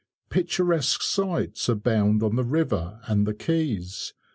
[0.31, 4.13] Picturesque sights abound on the river, and the quays.